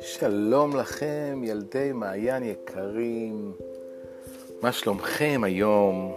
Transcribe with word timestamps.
שלום 0.00 0.76
לכם, 0.76 1.40
ילדי 1.44 1.92
מעיין 1.94 2.42
יקרים. 2.42 3.52
מה 4.62 4.72
שלומכם 4.72 5.40
היום? 5.44 6.16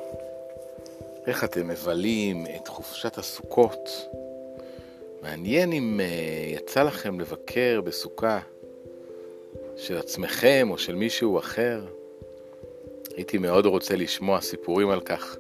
איך 1.28 1.44
אתם 1.44 1.68
מבלים 1.68 2.46
את 2.56 2.68
חופשת 2.68 3.18
הסוכות? 3.18 3.90
מעניין 5.22 5.72
אם 5.72 6.00
uh, 6.00 6.58
יצא 6.58 6.84
לכם 6.84 7.20
לבקר 7.20 7.82
בסוכה 7.82 8.40
של 9.78 9.98
עצמכם 9.98 10.68
או 10.72 10.78
של 10.78 10.96
מישהו 10.96 11.40
אחר. 11.40 11.82
הייתי 13.16 13.38
מאוד 13.38 13.66
רוצה 13.66 13.96
לשמוע 13.96 14.42
סיפורים 14.42 14.90
על 14.90 15.02
כך. 15.02 15.38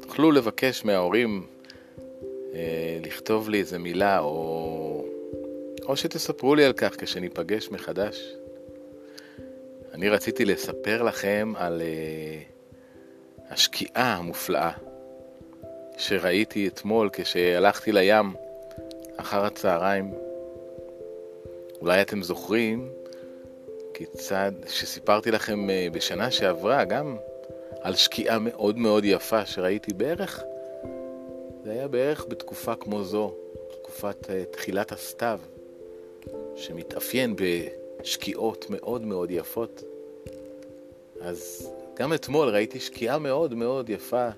תוכלו 0.00 0.32
לבקש 0.32 0.84
מההורים 0.84 1.46
לכתוב 3.04 3.48
לי 3.48 3.60
איזה 3.60 3.78
מילה 3.78 4.18
או 4.18 5.04
או 5.86 5.96
שתספרו 5.96 6.54
לי 6.54 6.64
על 6.64 6.72
כך 6.72 6.94
כשניפגש 6.98 7.68
מחדש. 7.70 8.34
אני 9.94 10.08
רציתי 10.08 10.44
לספר 10.44 11.02
לכם 11.02 11.52
על 11.56 11.82
uh, 11.82 13.52
השקיעה 13.52 14.16
המופלאה 14.16 14.70
שראיתי 15.98 16.68
אתמול 16.68 17.10
כשהלכתי 17.12 17.92
לים 17.92 18.34
אחר 19.16 19.44
הצהריים. 19.44 20.14
אולי 21.80 22.02
אתם 22.02 22.22
זוכרים 22.22 22.88
כיצד, 23.94 24.52
שסיפרתי 24.68 25.30
לכם 25.30 25.66
uh, 25.68 25.94
בשנה 25.94 26.30
שעברה 26.30 26.84
גם 26.84 27.16
על 27.80 27.94
שקיעה 27.94 28.38
מאוד 28.38 28.78
מאוד 28.78 29.04
יפה 29.04 29.46
שראיתי 29.46 29.94
בערך, 29.94 30.42
זה 31.66 31.72
היה 31.72 31.88
בערך 31.88 32.26
בתקופה 32.28 32.74
כמו 32.74 33.04
זו, 33.04 33.34
תקופת 33.82 34.24
uh, 34.24 34.28
תחילת 34.52 34.92
הסתיו. 34.92 35.40
שמתאפיין 36.56 37.36
בשקיעות 37.36 38.66
מאוד 38.70 39.04
מאוד 39.04 39.30
יפות. 39.30 39.82
אז 41.20 41.70
גם 41.94 42.14
אתמול 42.14 42.48
ראיתי 42.48 42.80
שקיעה 42.80 43.18
מאוד 43.18 43.54
מאוד 43.54 43.90
יפה, 43.90 44.28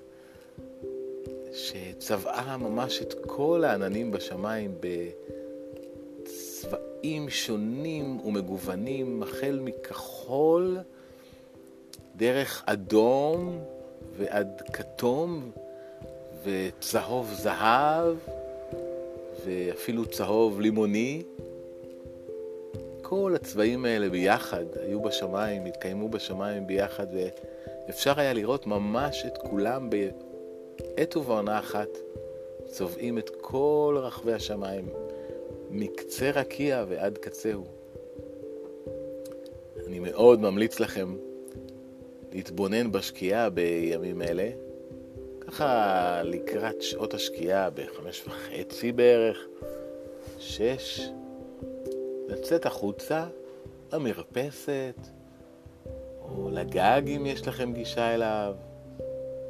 שצבעה 1.53 2.57
ממש 2.57 3.03
את 3.03 3.15
כל 3.27 3.65
העננים 3.65 4.11
בשמיים 4.11 4.75
בצבעים 6.23 7.31
שונים 7.31 8.21
ומגוונים, 8.21 9.23
החל 9.23 9.61
מכחול, 9.63 10.79
דרך 12.17 12.63
אדום 12.67 13.59
ועד 14.17 14.63
כתום 14.73 15.51
וצהוב 16.45 17.33
זהב 17.33 18.17
ואפילו 19.45 20.07
צהוב 20.07 20.61
לימוני. 20.61 21.23
כל 23.03 23.33
הצבעים 23.35 23.85
האלה 23.85 24.09
ביחד 24.09 24.65
היו 24.81 25.03
בשמיים, 25.03 25.65
התקיימו 25.65 26.09
בשמיים 26.09 26.67
ביחד, 26.67 27.07
ואפשר 27.87 28.21
היה 28.21 28.33
לראות 28.33 28.67
ממש 28.67 29.25
את 29.27 29.39
כולם 29.39 29.91
בעת 29.91 31.17
ובעונה 31.17 31.59
אחת, 31.59 31.89
צובעים 32.67 33.19
את 33.19 33.31
כל 33.41 33.99
רחבי 34.03 34.33
השמיים, 34.33 34.89
מקצה 35.71 36.31
רקיע 36.31 36.85
ועד 36.89 37.19
קצהו. 37.19 37.65
אני 39.87 39.99
מאוד 39.99 40.41
ממליץ 40.41 40.81
לכם 40.81 41.17
להתבונן 42.33 42.93
בשקיעה 42.93 43.51
בימים 43.51 44.23
אלה, 44.23 44.51
ככה 45.49 46.23
לקראת 46.25 46.83
שעות 46.83 47.15
השקיעה 47.15 47.71
בחמש 47.71 48.25
וחצי 48.27 48.93
בערך, 48.93 49.39
שש, 50.39 51.01
לצאת 52.29 52.67
החוצה 52.67 53.27
למרפסת, 53.93 54.97
או 56.21 56.51
לגג 56.53 57.03
אם 57.17 57.27
יש 57.27 57.49
לכם 57.49 57.73
גישה 57.73 58.15
אליו, 58.15 58.55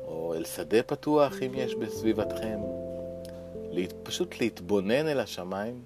או 0.04 0.34
אל 0.34 0.44
שדה 0.44 0.82
פתוח 0.82 1.42
אם 1.42 1.54
יש 1.54 1.75
בסביבתכם. 1.75 2.60
פשוט 4.03 4.41
להתבונן 4.41 5.06
אל 5.08 5.20
השמיים 5.20 5.82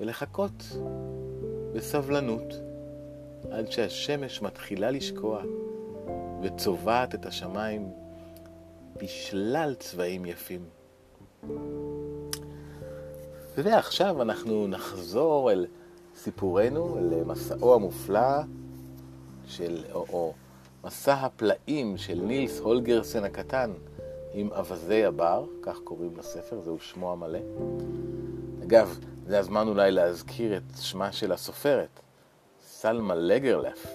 ולחכות 0.00 0.76
בסבלנות 1.72 2.54
עד 3.50 3.70
שהשמש 3.70 4.42
מתחילה 4.42 4.90
לשקוע 4.90 5.42
וצובעת 6.42 7.14
את 7.14 7.26
השמיים 7.26 8.01
בשלל 8.96 9.74
צבעים 9.78 10.26
יפים. 10.26 10.64
ועכשיו 13.56 14.22
אנחנו 14.22 14.66
נחזור 14.66 15.52
אל 15.52 15.66
סיפורנו 16.16 16.98
למסעו 17.10 17.74
המופלא 17.74 18.42
של, 19.46 19.84
או, 19.92 20.06
או 20.12 20.32
מסע 20.84 21.14
הפלאים 21.14 21.96
של 21.96 22.20
נילס 22.20 22.60
הולגרסן 22.60 23.24
הקטן 23.24 23.72
עם 24.32 24.48
אווזי 24.52 25.04
הבר, 25.04 25.46
כך 25.62 25.78
קוראים 25.84 26.16
לספר, 26.16 26.60
זהו 26.60 26.80
שמו 26.80 27.12
המלא. 27.12 27.38
אגב, 28.62 28.98
זה 29.26 29.38
הזמן 29.38 29.68
אולי 29.68 29.90
להזכיר 29.90 30.56
את 30.56 30.62
שמה 30.80 31.12
של 31.12 31.32
הסופרת, 31.32 32.00
סלמה 32.66 33.14
לגרלף, 33.14 33.86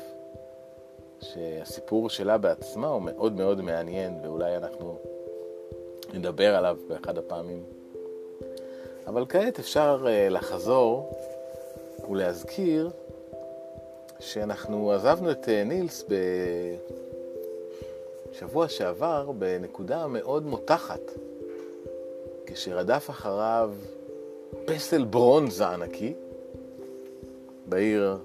שהסיפור 1.21 2.09
שלה 2.09 2.37
בעצמה 2.37 2.87
הוא 2.87 3.01
מאוד 3.01 3.33
מאוד 3.33 3.61
מעניין, 3.61 4.19
ואולי 4.23 4.57
אנחנו 4.57 4.97
נדבר 6.13 6.55
עליו 6.55 6.77
באחד 6.87 7.17
הפעמים. 7.17 7.63
אבל 9.07 9.25
כעת 9.29 9.59
אפשר 9.59 10.05
uh, 10.05 10.09
לחזור 10.29 11.13
ולהזכיר 12.09 12.89
שאנחנו 14.19 14.91
עזבנו 14.91 15.31
את 15.31 15.49
אה, 15.49 15.63
נילס 15.63 16.05
בשבוע 18.31 18.67
שעבר 18.67 19.31
בנקודה 19.31 20.07
מאוד 20.07 20.45
מותחת, 20.45 21.01
כשרדף 22.45 23.09
אחריו 23.09 23.73
פסל 24.65 25.03
ברונזה 25.03 25.67
ענקי 25.67 26.13
בעיר. 27.65 28.17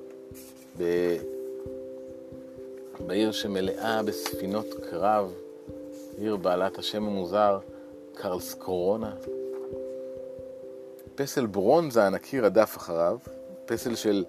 בעיר 3.07 3.33
שמלאה 3.33 4.03
בספינות 4.03 4.67
קרב, 4.91 5.33
עיר 6.19 6.37
בעלת 6.37 6.79
השם 6.79 7.05
המוזר 7.05 7.59
קרלס 8.15 8.55
קורונה. 8.55 9.15
פסל 11.15 11.47
ברונזה 11.47 12.07
ענקי 12.07 12.41
רדף 12.41 12.77
אחריו, 12.77 13.19
פסל 13.67 13.95
של 13.95 14.25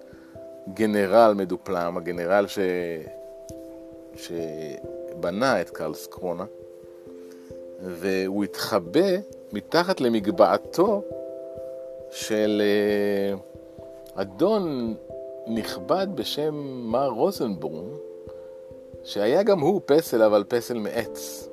גנרל 0.74 1.34
מדופלם, 1.36 1.96
הגנרל 1.96 2.46
ש... 2.46 2.58
שבנה 4.16 5.60
את 5.60 5.70
קרלס 5.70 6.06
קרונה, 6.06 6.44
והוא 7.80 8.44
התחבא 8.44 9.16
מתחת 9.52 10.00
למגבעתו 10.00 11.02
של 12.10 12.62
אה, 12.64 13.36
אדון 14.14 14.94
נכבד 15.46 16.06
בשם 16.14 16.54
מר 16.84 17.08
רוזנברום, 17.08 17.88
שהיה 19.04 19.42
גם 19.42 19.60
הוא 19.60 19.80
פסל, 19.86 20.22
אבל 20.22 20.44
פסל 20.48 20.78
מעץ. 20.78 21.48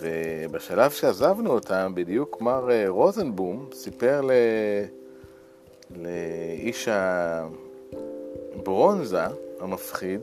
ובשלב 0.00 0.90
שעזבנו 0.90 1.50
אותם, 1.50 1.92
בדיוק 1.94 2.40
מר 2.40 2.70
אה, 2.70 2.84
רוזנבום 2.88 3.68
סיפר 3.72 4.20
ל... 4.20 4.30
לאיש 5.96 6.88
הברונזה 8.54 9.24
המפחיד, 9.60 10.20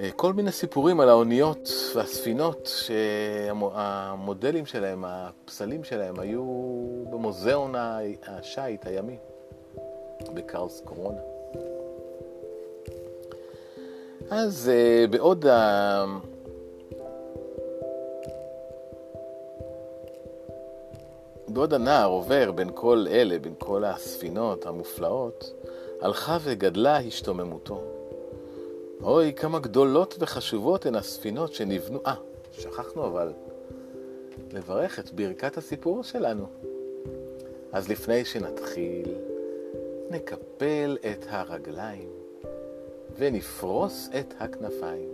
אה, 0.00 0.10
כל 0.16 0.32
מיני 0.32 0.52
סיפורים 0.52 1.00
על 1.00 1.08
האוניות 1.08 1.68
והספינות 1.94 2.70
שהמודלים 2.86 4.66
שלהם, 4.66 5.04
הפסלים 5.06 5.84
שלהם, 5.84 6.20
היו 6.20 6.42
במוזיאון 7.10 7.74
השיט 8.26 8.86
הימי 8.86 9.16
בקרלס 10.34 10.80
קורונה. 10.84 11.35
אז 14.30 14.70
אה, 14.72 15.06
בעוד 15.10 15.44
בעוד 21.48 21.74
הנער 21.74 22.08
עובר 22.08 22.52
בין 22.52 22.70
כל 22.74 23.06
אלה, 23.10 23.38
בין 23.38 23.54
כל 23.58 23.84
הספינות 23.84 24.66
המופלאות, 24.66 25.52
הלכה 26.00 26.38
וגדלה 26.42 26.98
השתוממותו. 26.98 27.82
אוי, 29.02 29.32
כמה 29.36 29.58
גדולות 29.58 30.16
וחשובות 30.18 30.86
הן 30.86 30.94
הספינות 30.94 31.52
שנבנו... 31.52 32.00
אה, 32.06 32.14
שכחנו 32.52 33.06
אבל 33.06 33.32
לברך 34.52 34.98
את 34.98 35.12
ברכת 35.12 35.56
הסיפור 35.56 36.02
שלנו. 36.02 36.46
אז 37.72 37.88
לפני 37.88 38.24
שנתחיל, 38.24 39.14
נקפל 40.10 40.96
את 41.12 41.26
הרגליים 41.28 42.15
ונפרוס 43.18 44.08
את 44.20 44.34
הכנפיים. 44.40 45.10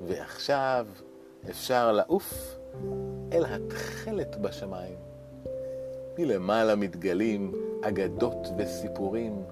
ועכשיו 0.00 0.86
אפשר 1.50 1.92
לעוף 1.92 2.58
אל 3.32 3.44
התכלת 3.44 4.36
בשמיים. 4.36 4.98
מלמעלה 6.18 6.76
מתגלים 6.76 7.52
אגדות 7.82 8.48
וסיפורים, 8.58 9.42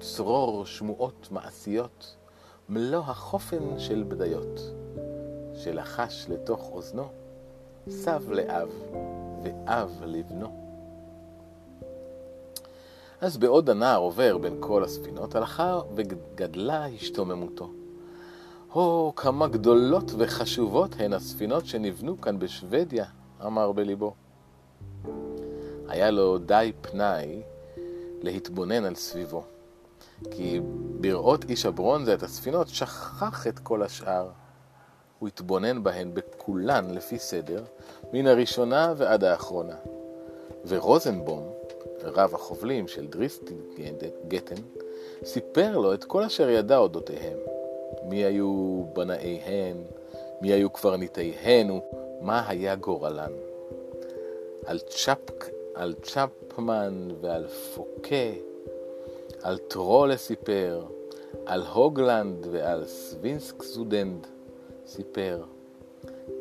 צרור 0.00 0.66
שמועות 0.66 1.28
מעשיות, 1.30 2.16
מלוא 2.68 3.00
החופן 3.00 3.78
של 3.78 4.04
בדיות, 4.08 4.60
שלחש 5.54 6.26
לתוך 6.28 6.70
אוזנו, 6.72 7.08
סב 7.88 8.32
לאב 8.32 8.70
ואב 9.42 10.02
לבנו. 10.06 10.63
אז 13.20 13.36
בעוד 13.36 13.70
הנער 13.70 13.98
עובר 13.98 14.38
בין 14.38 14.56
כל 14.60 14.84
הספינות, 14.84 15.34
הלכה 15.34 15.80
וגדלה 15.94 16.86
השתוממותו. 16.86 17.70
הו, 18.72 19.12
כמה 19.16 19.48
גדולות 19.48 20.12
וחשובות 20.18 20.90
הן 20.98 21.12
הספינות 21.12 21.66
שנבנו 21.66 22.20
כאן 22.20 22.38
בשוודיה, 22.38 23.04
אמר 23.46 23.72
בליבו. 23.72 24.14
היה 25.88 26.10
לו 26.10 26.38
די 26.38 26.72
פנאי 26.80 27.42
להתבונן 28.22 28.84
על 28.84 28.94
סביבו, 28.94 29.44
כי 30.30 30.60
בראות 31.00 31.44
איש 31.44 31.66
הברונזה 31.66 32.14
את 32.14 32.22
הספינות 32.22 32.68
שכח 32.68 33.46
את 33.46 33.58
כל 33.58 33.82
השאר. 33.82 34.28
הוא 35.18 35.28
התבונן 35.28 35.82
בהן 35.82 36.10
בכולן 36.14 36.90
לפי 36.90 37.18
סדר, 37.18 37.64
מן 38.12 38.26
הראשונה 38.26 38.94
ועד 38.96 39.24
האחרונה. 39.24 39.76
ורוזנבום, 40.66 41.52
רב 42.04 42.34
החובלים 42.34 42.88
של 42.88 43.06
דריסטי 43.06 43.54
גטן, 44.28 44.62
סיפר 45.24 45.78
לו 45.78 45.94
את 45.94 46.04
כל 46.04 46.22
אשר 46.22 46.48
ידע 46.48 46.76
אודותיהם. 46.76 47.38
מי 48.02 48.24
היו 48.24 48.84
בנאיהן, 48.92 49.76
מי 50.40 50.52
היו 50.52 50.70
קברניטיהן 50.70 51.70
ומה 51.70 52.48
היה 52.48 52.74
גורלן. 52.74 53.32
על, 54.66 54.78
צ'פק, 54.78 55.44
על 55.74 55.94
צ'פמן 56.02 57.08
ועל 57.20 57.46
פוקה, 57.48 58.30
על 59.42 59.58
טרולה 59.58 60.16
סיפר, 60.16 60.84
על 61.46 61.62
הוגלנד 61.62 62.46
ועל 62.50 62.86
סווינסק 62.86 63.62
זודנד 63.62 64.26
סיפר. 64.86 65.42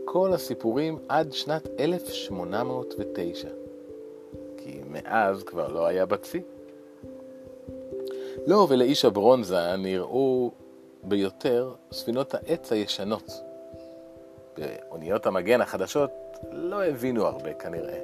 כל 0.06 0.34
הסיפורים 0.34 0.98
עד 1.10 1.32
שנת 1.34 1.68
1809. 1.80 3.63
מאז 4.94 5.44
כבר 5.44 5.68
לא 5.68 5.86
היה 5.86 6.06
בצי. 6.06 6.42
לא, 8.48 8.68
ולאיש 8.70 9.06
הברונזה 9.06 9.76
נראו 9.78 10.52
ביותר 11.04 11.74
ספינות 11.92 12.34
העץ 12.36 12.72
הישנות. 12.72 13.32
באוניות 14.58 15.26
המגן 15.26 15.62
החדשות 15.62 16.12
לא 16.52 16.84
הבינו 16.86 17.26
הרבה 17.26 17.54
כנראה. 17.54 18.00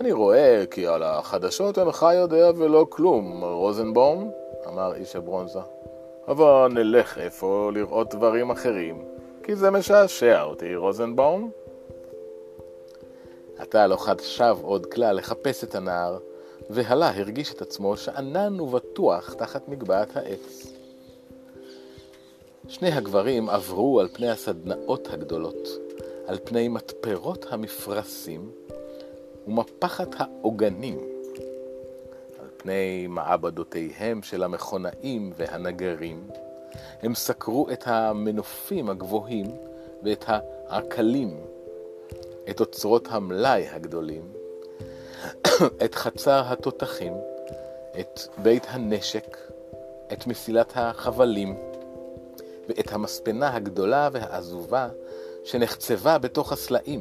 אני 0.00 0.12
רואה 0.12 0.64
כי 0.70 0.86
על 0.86 1.02
החדשות 1.02 1.78
אינך 1.78 2.06
יודע 2.14 2.50
ולא 2.56 2.86
כלום, 2.90 3.44
רוזנבום, 3.44 4.30
אמר 4.66 4.94
איש 4.94 5.16
הברונזה. 5.16 5.60
אבל 6.28 6.68
נלך 6.74 7.18
איפה 7.18 7.70
לראות 7.74 8.14
דברים 8.14 8.50
אחרים, 8.50 9.04
כי 9.42 9.56
זה 9.56 9.70
משעשע 9.70 10.42
אותי, 10.42 10.76
רוזנבום. 10.76 11.50
עתה 13.58 13.86
לא 13.86 13.96
חשב 13.96 14.56
עוד 14.62 14.86
כלל 14.86 15.16
לחפש 15.16 15.64
את 15.64 15.74
הנער, 15.74 16.18
והלה 16.70 17.16
הרגיש 17.16 17.52
את 17.52 17.62
עצמו 17.62 17.96
שאנן 17.96 18.60
ובטוח 18.60 19.34
תחת 19.34 19.68
מגבעת 19.68 20.16
העץ. 20.16 20.72
שני 22.68 22.92
הגברים 22.92 23.48
עברו 23.48 24.00
על 24.00 24.08
פני 24.08 24.30
הסדנאות 24.30 25.08
הגדולות, 25.10 25.68
על 26.26 26.38
פני 26.44 26.68
מתפרות 26.68 27.46
המפרשים 27.50 28.50
ומפחת 29.46 30.08
העוגנים, 30.18 30.98
על 32.40 32.48
פני 32.56 33.06
מעבדותיהם 33.06 34.22
של 34.22 34.42
המכונאים 34.42 35.32
והנגרים. 35.36 36.28
הם 37.02 37.14
סקרו 37.14 37.70
את 37.72 37.82
המנופים 37.86 38.90
הגבוהים 38.90 39.46
ואת 40.02 40.24
העקלים 40.28 41.40
את 42.50 42.60
אוצרות 42.60 43.08
המלאי 43.10 43.68
הגדולים, 43.68 44.32
את 45.84 45.94
חצר 45.94 46.42
התותחים, 46.46 47.12
את 48.00 48.20
בית 48.38 48.66
הנשק, 48.68 49.36
את 50.12 50.26
מסילת 50.26 50.72
החבלים, 50.74 51.56
ואת 52.68 52.92
המספנה 52.92 53.54
הגדולה 53.56 54.08
והעזובה 54.12 54.88
שנחצבה 55.44 56.18
בתוך 56.18 56.52
הסלעים. 56.52 57.00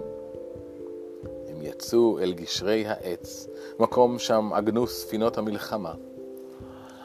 הם 1.48 1.62
יצאו 1.62 2.20
אל 2.20 2.34
גשרי 2.34 2.88
העץ, 2.88 3.48
מקום 3.80 4.20
שם 4.20 4.54
עגנו 4.54 4.88
ספינות 4.88 5.38
המלחמה. 5.38 5.94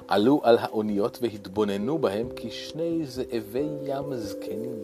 עלו 0.09 0.41
על 0.45 0.59
האוניות 0.61 1.19
והתבוננו 1.23 1.99
בהם 1.99 2.29
כשני 2.37 3.07
זאבי 3.07 3.69
ים 3.85 4.15
זקנים. 4.15 4.75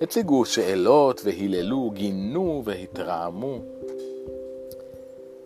הציגו 0.00 0.44
שאלות 0.44 1.20
והיללו, 1.24 1.90
גינו 1.94 2.62
והתרעמו. 2.64 3.58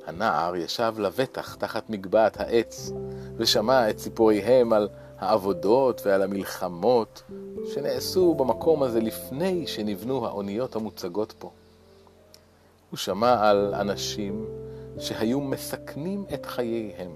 הנער 0.06 0.56
ישב 0.56 0.94
לבטח 0.98 1.54
תחת 1.54 1.90
מגבעת 1.90 2.40
העץ, 2.40 2.90
ושמע 3.36 3.90
את 3.90 3.98
סיפוריהם 3.98 4.72
על 4.72 4.88
העבודות 5.18 6.02
ועל 6.06 6.22
המלחמות 6.22 7.22
שנעשו 7.74 8.34
במקום 8.34 8.82
הזה 8.82 9.00
לפני 9.00 9.66
שנבנו 9.66 10.26
האוניות 10.26 10.76
המוצגות 10.76 11.34
פה. 11.38 11.50
הוא 12.90 12.98
שמע 12.98 13.48
על 13.48 13.74
אנשים 13.74 14.46
שהיו 14.98 15.40
מסכנים 15.40 16.24
את 16.34 16.46
חייהם, 16.46 17.12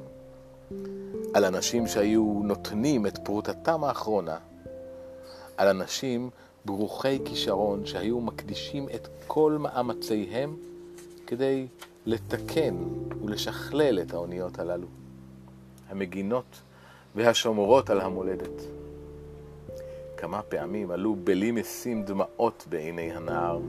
על 1.35 1.45
אנשים 1.45 1.87
שהיו 1.87 2.41
נותנים 2.45 3.07
את 3.07 3.19
פרוטתם 3.19 3.85
האחרונה, 3.85 4.37
על 5.57 5.69
אנשים 5.69 6.31
ברוכי 6.65 7.25
כישרון 7.25 7.87
שהיו 7.87 8.21
מקדישים 8.21 8.89
את 8.95 9.09
כל 9.27 9.57
מאמציהם 9.61 10.57
כדי 11.27 11.67
לתקן 12.07 12.77
ולשכלל 13.25 14.01
את 14.01 14.15
האוניות 14.15 14.59
הללו, 14.59 14.87
המגינות 15.89 16.61
והשומרות 17.15 17.91
על 17.91 18.01
המולדת. 18.01 18.63
כמה 20.17 20.43
פעמים 20.43 20.91
עלו 20.91 21.17
בלי 21.25 21.51
משים 21.51 22.05
דמעות 22.05 22.65
בעיני 22.69 23.13
הנער, 23.13 23.61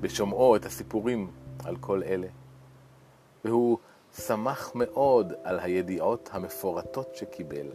בשומעו 0.00 0.56
את 0.56 0.66
הסיפורים 0.66 1.30
על 1.64 1.76
כל 1.76 2.02
אלה, 2.02 2.26
והוא 3.44 3.78
שמח 4.16 4.72
מאוד 4.74 5.32
על 5.42 5.60
הידיעות 5.60 6.30
המפורטות 6.32 7.08
שקיבל. 7.14 7.66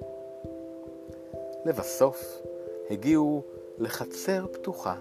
לבסוף 1.65 2.41
הגיעו 2.89 3.43
לחצר 3.79 4.45
פתוחה, 4.51 4.95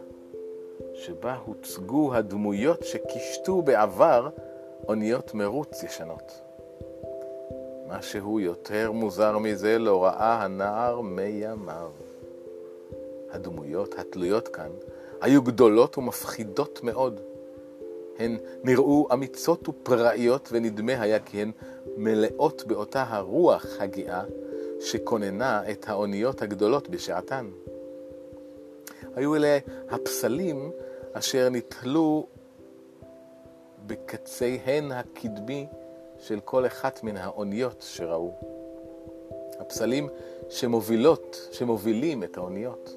שבה 0.94 1.36
הוצגו 1.44 2.14
הדמויות 2.14 2.84
שקישטו 2.84 3.62
בעבר 3.62 4.28
אוניות 4.88 5.34
מרוץ 5.34 5.82
ישנות. 5.82 6.40
משהו 7.88 8.40
יותר 8.40 8.92
מוזר 8.92 9.38
מזה 9.38 9.78
לא 9.78 10.04
ראה 10.04 10.42
הנער 10.42 11.00
מימיו. 11.00 11.90
הדמויות 13.30 13.98
התלויות 13.98 14.48
כאן 14.48 14.70
היו 15.20 15.42
גדולות 15.42 15.98
ומפחידות 15.98 16.80
מאוד. 16.82 17.20
הן 18.18 18.38
נראו 18.64 19.08
אמיצות 19.12 19.68
ופראיות, 19.68 20.48
ונדמה 20.52 21.00
היה 21.00 21.18
כי 21.18 21.42
הן 21.42 21.50
מלאות 21.96 22.64
באותה 22.66 23.04
הרוח 23.08 23.66
הגאה 23.80 24.24
שכוננה 24.80 25.70
את 25.70 25.88
האוניות 25.88 26.42
הגדולות 26.42 26.88
בשעתן. 26.88 27.50
היו 29.18 29.36
אלה 29.36 29.58
הפסלים 29.90 30.72
אשר 31.12 31.48
נתלו 31.50 32.26
בקציהן 33.86 34.92
הקדמי 34.92 35.66
של 36.18 36.40
כל 36.40 36.66
אחת 36.66 37.02
מן 37.02 37.16
האוניות 37.16 37.82
שראו. 37.88 38.34
הפסלים 39.58 40.08
שמובילות, 40.48 41.48
שמובילים 41.52 42.22
את 42.22 42.36
האוניות. 42.36 42.96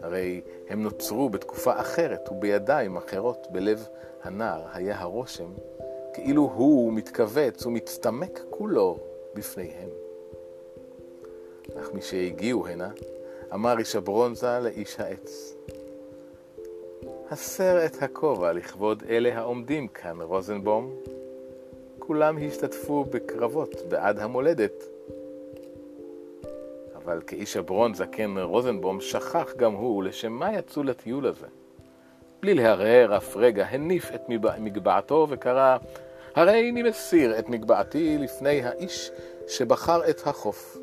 הרי 0.00 0.40
הם 0.68 0.82
נוצרו 0.82 1.28
בתקופה 1.28 1.80
אחרת 1.80 2.28
ובידיים 2.30 2.96
אחרות. 2.96 3.46
בלב 3.50 3.88
הנער 4.22 4.62
היה 4.72 5.00
הרושם 5.00 5.52
כאילו 6.12 6.42
הוא 6.54 6.92
מתכווץ 6.92 7.66
ומצטמק 7.66 8.40
כולו 8.50 8.98
בפניהם. 9.34 9.88
אך 11.80 11.92
משהגיעו 11.94 12.66
הנה, 12.66 12.90
אמר 13.54 13.78
איש 13.78 13.96
הברונזה 13.96 14.58
לאיש 14.62 15.00
העץ. 15.00 15.56
הסר 17.30 17.86
את 17.86 18.02
הכובע 18.02 18.52
לכבוד 18.52 19.02
אלה 19.08 19.38
העומדים 19.38 19.88
כאן, 19.88 20.20
רוזנבום. 20.20 20.94
כולם 21.98 22.38
השתתפו 22.46 23.04
בקרבות 23.04 23.74
בעד 23.88 24.18
המולדת. 24.18 24.84
אבל 26.96 27.22
כאיש 27.26 27.56
הברון 27.56 27.94
זקן 27.94 28.38
רוזנבום 28.38 29.00
שכח 29.00 29.52
גם 29.56 29.72
הוא 29.72 30.04
לשם 30.04 30.32
מה 30.32 30.54
יצאו 30.54 30.82
לטיול 30.82 31.26
הזה. 31.26 31.46
בלי 32.42 32.54
להרהר 32.54 33.16
אף 33.16 33.36
רגע, 33.36 33.66
הניף 33.66 34.10
את 34.14 34.22
מגבעתו 34.58 35.26
וקרא, 35.30 35.76
הרי 36.34 36.70
אני 36.70 36.82
מסיר 36.82 37.38
את 37.38 37.48
מגבעתי 37.48 38.18
לפני 38.18 38.62
האיש 38.62 39.10
שבחר 39.48 40.10
את 40.10 40.26
החוף, 40.26 40.78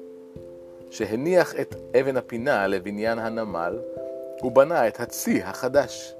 שהניח 0.93 1.59
את 1.59 1.75
אבן 1.99 2.17
הפינה 2.17 2.67
לבניין 2.67 3.19
הנמל, 3.19 3.79
ובנה 4.43 4.87
את 4.87 4.99
הצי 4.99 5.41
החדש. 5.43 6.15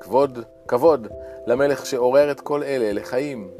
כבוד, 0.00 0.38
כבוד 0.68 1.08
למלך 1.46 1.86
שעורר 1.86 2.30
את 2.30 2.40
כל 2.40 2.62
אלה 2.62 2.92
לחיים. 2.92 3.50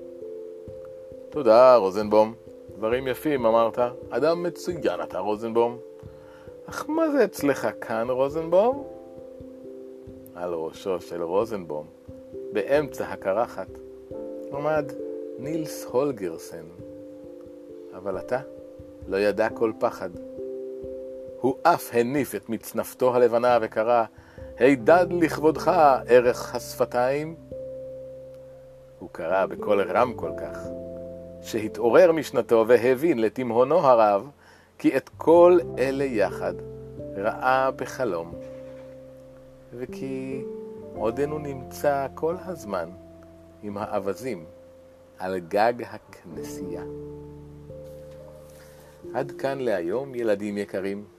תודה, 1.30 1.76
רוזנבום. 1.76 2.34
דברים 2.76 3.08
יפים, 3.08 3.46
אמרת. 3.46 3.78
אדם 4.10 4.42
מצוין 4.42 5.02
אתה, 5.02 5.18
רוזנבום. 5.18 5.78
אך 6.66 6.84
מה 6.88 7.10
זה 7.10 7.24
אצלך 7.24 7.68
כאן, 7.80 8.10
רוזנבום? 8.10 8.84
על 10.34 10.54
ראשו 10.54 11.00
של 11.00 11.22
רוזנבום, 11.22 11.86
באמצע 12.52 13.04
הקרחת, 13.04 13.68
עמד 14.52 14.92
נילס 15.38 15.84
הולגרסן. 15.84 16.64
אבל 17.96 18.18
אתה 18.18 18.38
לא 19.08 19.16
ידע 19.16 19.48
כל 19.48 19.72
פחד. 19.78 20.10
הוא 21.40 21.54
אף 21.62 21.90
הניף 21.92 22.34
את 22.34 22.48
מצנפתו 22.48 23.14
הלבנה 23.14 23.58
וקרא, 23.62 24.04
הידד 24.56 25.06
לכבודך 25.10 25.70
ערך 26.06 26.54
השפתיים. 26.54 27.36
הוא 28.98 29.08
קרא 29.12 29.46
בקול 29.46 29.80
רם 29.80 30.12
כל 30.16 30.30
כך, 30.40 30.58
שהתעורר 31.42 32.12
משנתו 32.12 32.64
והבין 32.68 33.18
לתימהונו 33.18 33.78
הרב, 33.78 34.30
כי 34.78 34.96
את 34.96 35.10
כל 35.16 35.58
אלה 35.78 36.04
יחד 36.04 36.54
ראה 37.16 37.70
בחלום, 37.70 38.34
וכי 39.72 40.44
עודנו 40.94 41.38
נמצא 41.38 42.06
כל 42.14 42.36
הזמן 42.44 42.90
עם 43.62 43.78
האווזים 43.78 44.44
על 45.18 45.38
גג 45.38 45.72
הכנסייה. 45.82 46.82
עד 49.14 49.30
כאן 49.30 49.58
להיום, 49.58 50.14
ילדים 50.14 50.58
יקרים. 50.58 51.17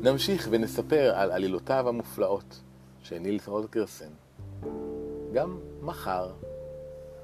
נמשיך 0.00 0.48
ונספר 0.50 1.12
על 1.14 1.32
עלילותיו 1.32 1.88
המופלאות 1.88 2.60
של 3.02 3.18
נילס 3.18 3.46
הולגרסן. 3.46 4.10
גם 5.32 5.58
מחר. 5.82 6.30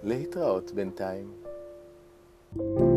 להתראות 0.02 0.70
בינתיים. 0.74 1.32
thank 2.56 2.80
you 2.80 2.89